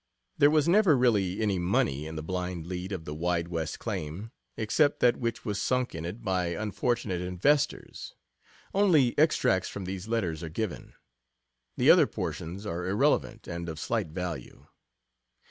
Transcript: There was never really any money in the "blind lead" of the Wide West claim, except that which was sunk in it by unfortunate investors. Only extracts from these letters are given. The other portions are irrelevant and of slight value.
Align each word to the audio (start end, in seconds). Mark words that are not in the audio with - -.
There 0.39 0.49
was 0.49 0.67
never 0.67 0.97
really 0.97 1.41
any 1.41 1.59
money 1.59 2.07
in 2.07 2.15
the 2.15 2.23
"blind 2.23 2.65
lead" 2.65 2.91
of 2.91 3.05
the 3.05 3.13
Wide 3.13 3.49
West 3.49 3.77
claim, 3.77 4.31
except 4.57 4.99
that 5.01 5.17
which 5.17 5.45
was 5.45 5.61
sunk 5.61 5.93
in 5.93 6.05
it 6.05 6.23
by 6.23 6.47
unfortunate 6.55 7.21
investors. 7.21 8.15
Only 8.73 9.13
extracts 9.19 9.69
from 9.69 9.85
these 9.85 10.07
letters 10.07 10.41
are 10.41 10.49
given. 10.49 10.95
The 11.77 11.91
other 11.91 12.07
portions 12.07 12.65
are 12.65 12.87
irrelevant 12.87 13.47
and 13.47 13.69
of 13.69 13.77
slight 13.79 14.07
value. 14.07 14.65